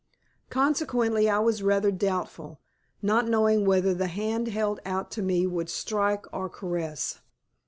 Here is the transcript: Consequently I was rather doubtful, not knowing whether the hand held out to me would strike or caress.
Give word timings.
Consequently 0.49 1.29
I 1.29 1.37
was 1.37 1.61
rather 1.61 1.91
doubtful, 1.91 2.59
not 3.03 3.27
knowing 3.27 3.65
whether 3.67 3.93
the 3.93 4.07
hand 4.07 4.47
held 4.47 4.79
out 4.83 5.11
to 5.11 5.21
me 5.21 5.45
would 5.45 5.69
strike 5.69 6.25
or 6.33 6.49
caress. 6.49 7.19